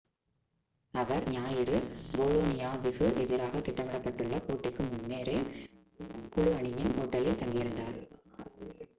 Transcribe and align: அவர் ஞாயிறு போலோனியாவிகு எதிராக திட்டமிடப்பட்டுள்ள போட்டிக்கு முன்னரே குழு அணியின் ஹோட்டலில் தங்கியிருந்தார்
அவர் 0.93 1.25
ஞாயிறு 1.29 1.77
போலோனியாவிகு 2.13 3.07
எதிராக 3.17 3.59
திட்டமிடப்பட்டுள்ள 3.59 4.39
போட்டிக்கு 4.47 4.83
முன்னரே 4.87 5.37
குழு 6.31 6.53
அணியின் 6.53 6.95
ஹோட்டலில் 6.97 7.39
தங்கியிருந்தார் 7.41 7.99